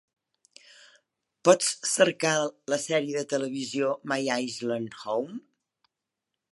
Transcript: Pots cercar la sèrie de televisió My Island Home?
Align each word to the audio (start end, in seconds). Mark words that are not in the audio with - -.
Pots 1.49 1.67
cercar 1.91 2.33
la 2.73 2.81
sèrie 2.87 3.21
de 3.21 3.25
televisió 3.35 3.93
My 4.15 4.27
Island 4.49 4.99
Home? 5.15 5.41